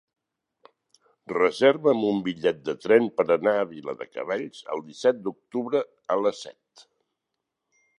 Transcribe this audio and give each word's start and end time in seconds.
Reserva'm 1.33 2.01
un 2.07 2.23
bitllet 2.29 2.65
de 2.71 2.75
tren 2.87 3.11
per 3.21 3.27
anar 3.37 3.55
a 3.59 3.69
Viladecavalls 3.77 4.67
el 4.77 4.85
disset 4.91 5.25
d'octubre 5.29 5.87
a 6.17 6.21
les 6.27 6.47
set. 6.49 6.87